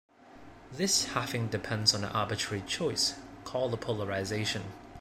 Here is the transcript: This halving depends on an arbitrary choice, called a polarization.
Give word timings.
This 0.71 1.05
halving 1.13 1.49
depends 1.49 1.93
on 1.93 2.03
an 2.03 2.09
arbitrary 2.11 2.63
choice, 2.65 3.13
called 3.43 3.75
a 3.75 3.77
polarization. 3.77 4.63